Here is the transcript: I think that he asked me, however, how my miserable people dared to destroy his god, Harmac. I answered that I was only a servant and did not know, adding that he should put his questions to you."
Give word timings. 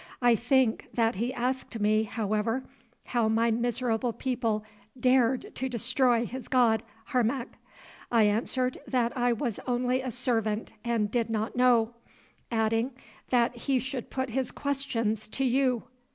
I 0.19 0.33
think 0.33 0.87
that 0.95 1.13
he 1.13 1.31
asked 1.31 1.79
me, 1.79 2.05
however, 2.05 2.63
how 3.05 3.29
my 3.29 3.51
miserable 3.51 4.13
people 4.13 4.63
dared 4.99 5.53
to 5.53 5.69
destroy 5.69 6.25
his 6.25 6.47
god, 6.47 6.81
Harmac. 7.09 7.49
I 8.11 8.23
answered 8.23 8.79
that 8.87 9.15
I 9.15 9.31
was 9.31 9.59
only 9.67 10.01
a 10.01 10.09
servant 10.09 10.73
and 10.83 11.11
did 11.11 11.29
not 11.29 11.55
know, 11.55 11.93
adding 12.51 12.93
that 13.29 13.55
he 13.55 13.77
should 13.77 14.09
put 14.09 14.31
his 14.31 14.49
questions 14.49 15.27
to 15.27 15.45
you." 15.45 15.83